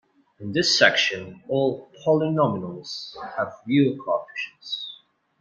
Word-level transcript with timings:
In 0.39 0.51
this 0.51 0.79
section, 0.79 1.43
all 1.47 1.91
polynomials 2.03 3.15
have 3.37 3.53
real 3.67 3.95
coefficients. 4.03 4.97